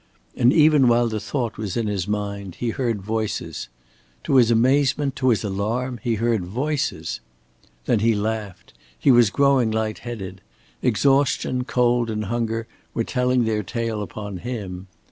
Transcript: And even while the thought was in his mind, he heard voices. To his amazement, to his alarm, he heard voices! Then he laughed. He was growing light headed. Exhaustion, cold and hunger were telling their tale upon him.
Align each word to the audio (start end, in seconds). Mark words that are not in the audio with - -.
And 0.35 0.51
even 0.51 0.87
while 0.87 1.07
the 1.07 1.19
thought 1.19 1.59
was 1.59 1.77
in 1.77 1.85
his 1.85 2.07
mind, 2.07 2.55
he 2.55 2.71
heard 2.71 3.03
voices. 3.03 3.69
To 4.23 4.37
his 4.37 4.49
amazement, 4.49 5.15
to 5.17 5.29
his 5.29 5.43
alarm, 5.43 5.99
he 6.01 6.15
heard 6.15 6.43
voices! 6.43 7.19
Then 7.85 7.99
he 7.99 8.15
laughed. 8.15 8.73
He 8.97 9.11
was 9.11 9.29
growing 9.29 9.69
light 9.69 9.99
headed. 9.99 10.41
Exhaustion, 10.81 11.65
cold 11.65 12.09
and 12.09 12.25
hunger 12.25 12.65
were 12.95 13.03
telling 13.03 13.43
their 13.45 13.61
tale 13.61 14.01
upon 14.01 14.37
him. 14.37 14.87